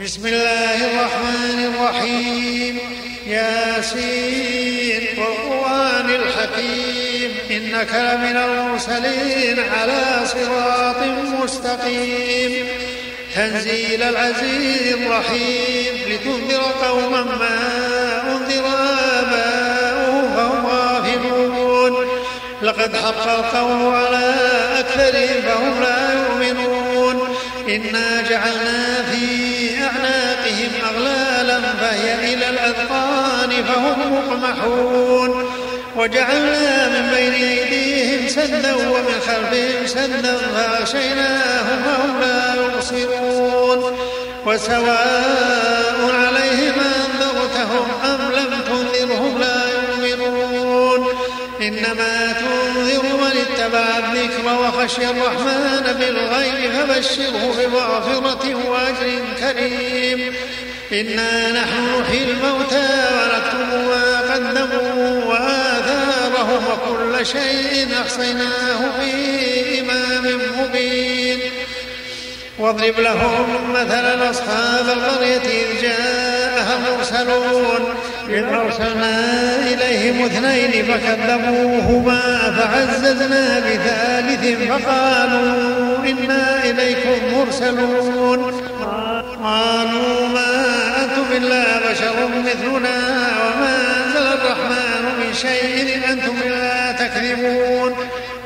[0.00, 2.78] بسم الله الرحمن الرحيم
[3.26, 3.32] يا
[3.76, 10.96] ياسين والقرآن الحكيم إنك لمن المرسلين على صراط
[11.42, 12.64] مستقيم
[13.36, 17.58] تنزيل العزيز الرحيم لتنذر قوما ما
[18.32, 18.64] أنذر
[19.20, 22.06] آباؤهم فهم غافلون
[22.62, 24.34] لقد حق القول على
[24.78, 27.36] أكثرهم فهم لا يؤمنون
[27.68, 29.51] إنا جعلنا فيه
[31.82, 35.50] فهي إلى الأذقان فهم مقمحون
[35.96, 43.98] وجعلنا من بين أيديهم سدا ومن خلفهم سدا فأغشيناهم فهم لا يبصرون
[44.46, 51.06] وسواء عليهم أنذرتهم أم لم تنذرهم لا يؤمنون
[51.62, 60.34] إنما تنذر من اتبع الذكر وخشي الرحمن بالغيب فبشره بمغفرة وأجر كريم
[60.92, 69.14] إنا نحن نحيي الموتى ونكتب ما قدموا وآثارهم وكل شيء أحصيناه في
[69.80, 71.38] إمام مبين
[72.58, 77.94] واضرب لهم مثلا أصحاب القرية إذ جاءها المرسلون
[78.28, 82.20] إذ أرسلنا إليهم اثنين فكذبوهما
[82.58, 88.62] فعززنا بثالث فقالوا إنا إليكم مرسلون
[89.44, 90.51] قالوا ما
[91.36, 97.96] إلا بشر مثلنا وما أنزل الرحمن من شيء إن أنتم إلا تكذبون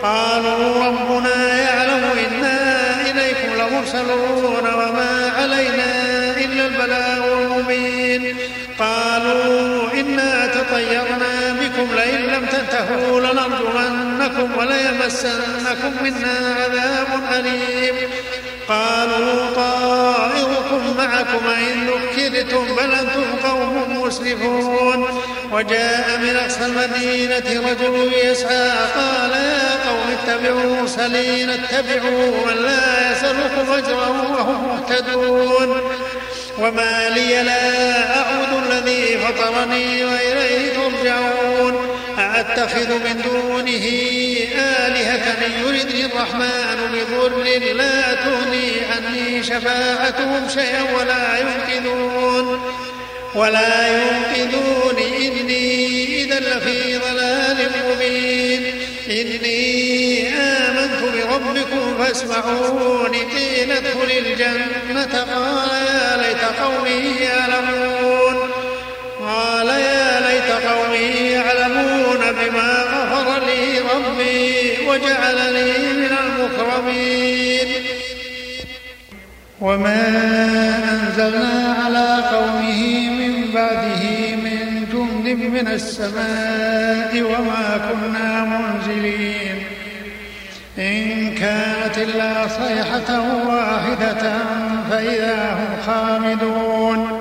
[0.02, 8.36] قالوا ربنا يعلم إنا إليكم لمرسلون وما علينا إلا البلاغ المبين
[8.78, 17.94] قالوا إنا تطيرنا بكم لئن لم تنتهوا لنرجمنكم وليمسنكم منا عذاب أليم
[18.68, 21.95] قالوا طائركم معكم إن
[22.42, 25.08] غضبتم بل أنتم قوم مسرفون
[25.52, 33.72] وجاء من أقصى المدينة رجل يسعى قال يا قوم اتبعوا المرسلين اتبعوا من لا يسألكم
[33.72, 35.80] أجرا وهم مهتدون
[36.58, 41.85] وما لي لا أعبد الذي فطرني وإليه ترجعون
[42.40, 43.84] أتخذ من دونه
[44.58, 47.42] آلهة إن يردني الرحمن بضر
[47.74, 52.60] لا تغني عني شفاعتهم شيئا ولا ينقذون
[53.34, 55.86] ولا ينقذون إني
[56.24, 58.66] إذا لفي ضلال مبين
[59.10, 68.50] إني آمنت بربكم فاسمعون قيل ادخل الجنة قال يا ليت قومي يعلمون
[69.20, 71.35] قال يا ليت قومي
[72.30, 77.68] بما غفر لي ربي وجعلني من المكرمين
[79.60, 80.08] وما
[80.92, 89.62] أنزلنا على قومه من بعده من جند من السماء وما كنا منزلين
[90.78, 94.32] إن كانت إلا صيحة واحدة
[94.90, 97.20] فإذا هم خامدون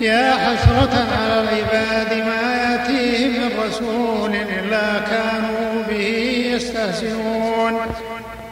[0.00, 3.19] يا حسرة على العباد ما يأتيهم
[3.66, 6.06] رسول إلا كانوا به
[6.54, 7.72] يستهزئون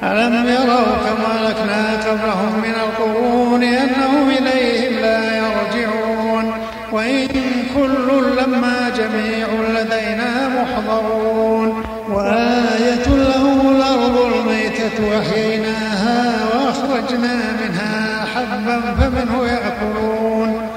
[0.03, 6.53] ألم يروا كما لكنا قبلهم من القرون أنهم إليهم لا يرجعون
[6.93, 7.27] وإن
[7.75, 20.69] كل لما جميع لدينا محضرون وآية لهم الأرض الميتة أحييناها وأخرجنا منها حبا فمنه يأكلون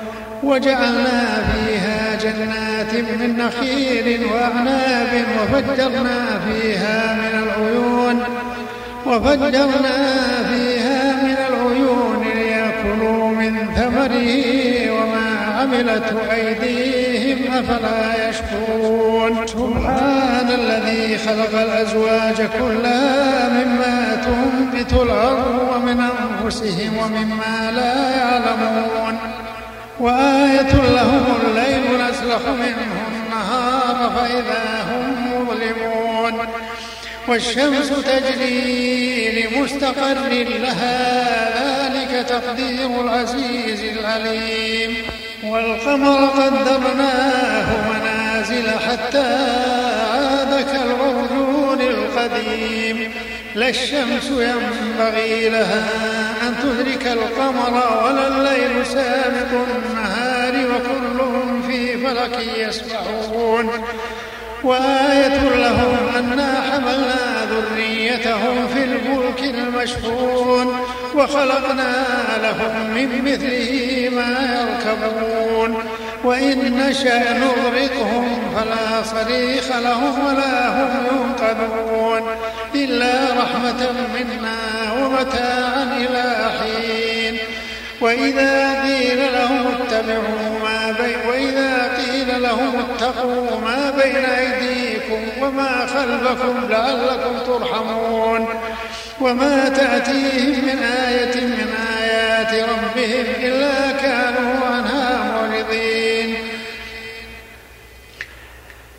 [0.43, 1.90] وجعلنا فيها
[2.23, 8.23] جنات من نخيل وأعناب وفجرنا فيها من العيون
[9.05, 10.09] وفجرنا
[10.53, 22.35] فيها من العيون ليأكلوا من ثمره وما عملته أيديهم أفلا يشكرون سبحان الذي خلق الأزواج
[22.59, 26.05] كلها مما تنبت الأرض ومن
[26.39, 29.17] أنفسهم ومما لا يعلمون
[30.01, 32.95] وآية لهم الليل نسلخ منه
[33.25, 36.47] النهار فإذا هم مظلمون
[37.27, 40.97] والشمس تجري لمستقر لها
[41.93, 44.95] ذلك تقدير العزيز العليم
[45.45, 49.33] والقمر قدرناه منازل حتى
[50.13, 53.11] عاد كالعرجون القديم
[53.55, 55.87] لا الشمس ينبغي لها
[56.63, 59.51] تدرك القمر ولا الليل سابق
[59.85, 63.69] النهار وكلهم في فلك يسبحون
[64.63, 70.75] وآية لهم أنا حملنا ذريتهم في الفلك المشحون
[71.15, 71.93] وخلقنا
[72.41, 75.83] لهم من مثله ما يركبون
[76.23, 82.27] وإن نشأ نغرقهم فلا صريخ لهم ولا هم ينقذون
[82.75, 87.37] إلا رحمة منا متاعا إلى حين
[88.01, 96.65] وإذا قيل لهم اتبعوا ما بين وإذا قيل لهم اتقوا ما بين أيديكم وما خلفكم
[96.69, 98.47] لعلكم ترحمون
[99.21, 106.35] وما تأتيهم من آية من آيات ربهم إلا كانوا عنها معرضين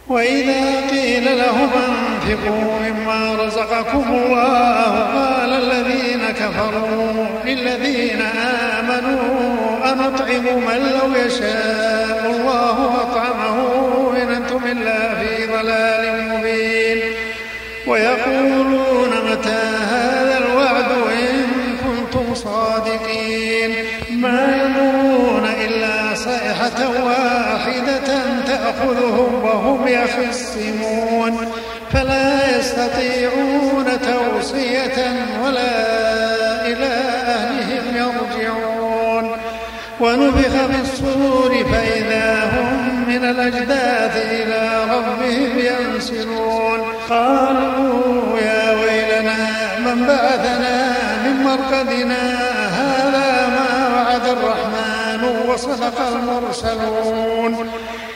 [0.08, 4.82] وإذا قيل لهم وأنفقوا مما رزقكم الله
[5.14, 8.20] قال الذين كفروا للذين
[8.76, 9.42] آمنوا
[9.92, 13.56] أنطعم من لو يشاء الله أطعمه
[14.22, 17.02] إن أنتم إلا في ضلال مبين
[17.86, 19.58] ويقولون متى
[19.92, 21.44] هذا الوعد إن
[21.84, 23.74] كنتم صادقين
[24.10, 31.52] ما يمرون إلا صيحة واحدة تأخذهم وهم يخصمون
[31.92, 36.02] فلا يستطيعون توصية ولا
[36.66, 36.86] إلى
[37.26, 39.32] أهلهم يرجعون
[40.00, 46.80] ونفخ في الصور فإذا هم من الأجداث إلى ربهم ينسلون
[47.10, 49.36] قالوا يا ويلنا
[49.78, 50.92] من بعثنا
[51.24, 52.34] من مرقدنا
[52.68, 57.68] هذا ما وعد الرحمن وصدق المرسلون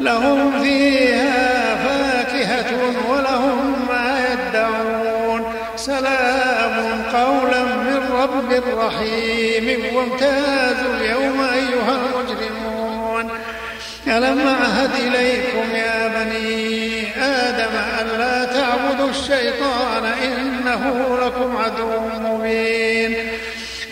[0.00, 2.72] لهم فيها فاكهة
[3.10, 13.30] ولهم ما يدعون سلام قولا من رب رحيم وامتازوا اليوم أيها المجرمون
[14.06, 20.90] ألم أعهد إليكم يا بني آدم ألا تعبدوا الشيطان إنه
[21.26, 23.35] لكم عدو مبين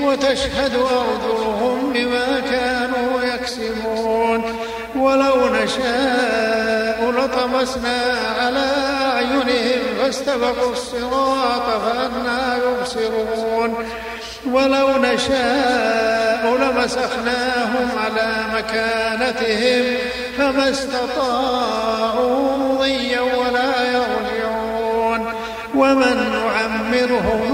[0.00, 4.44] وتشهد أرجلهم بما كانوا يكسبون
[4.96, 8.00] ولو نشاء لطمسنا
[8.40, 8.66] على
[9.06, 13.74] أعينهم فاستبقوا الصراط فأنا يبصرون
[14.50, 19.98] ولو نشاء لمسخناهم على مكانتهم
[20.38, 25.26] فما استطاعوا مضيا ولا يرجعون
[25.76, 27.45] ومن نعمرهم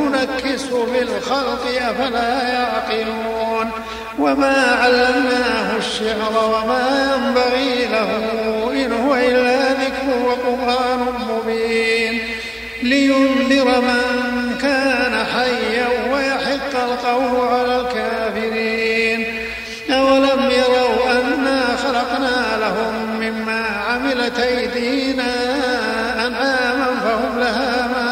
[0.46, 3.70] ينكس في الخلق أفلا يعقلون
[4.18, 8.10] وما علمناه الشعر وما ينبغي له
[8.86, 12.20] إن هو إلا ذكر وقرآن مبين
[12.82, 19.40] لينذر من كان حيا ويحق القول على الكافرين
[19.90, 25.34] أولم يروا أنا خلقنا لهم مما عملت أيدينا
[26.26, 28.11] أنعاما فهم لها مالكون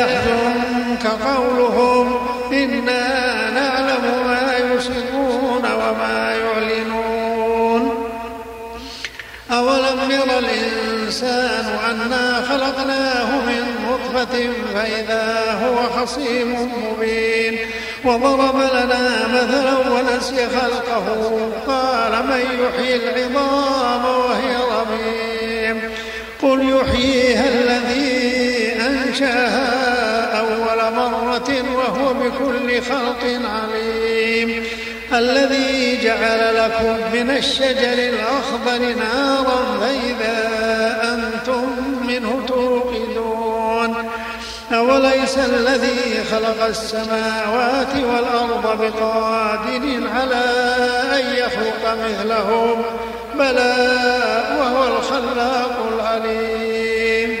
[1.11, 2.15] قولهم
[2.51, 8.09] إنا نعلم ما يسرون وما يعلنون
[9.51, 17.57] أولم ير الإنسان أنا خلقناه من نطفة فإذا هو خصيم مبين
[18.05, 21.05] وضرب لنا مثلا ونسي خلقه
[21.67, 25.81] قال من يحيي العظام وهي رميم
[26.43, 28.50] قل يحييها الذي
[29.19, 34.63] شاء أول مرة وهو بكل خلق عليم
[35.13, 40.39] الذي جعل لكم من الشجر الأخضر نارا فإذا
[41.03, 41.67] أنتم
[42.07, 43.95] منه توقدون
[44.71, 50.45] أوليس الذي خلق السماوات والأرض بقادر على
[51.13, 52.81] أن يخلق مثلهم
[53.37, 53.75] بلى
[54.59, 57.40] وهو الخلاق العليم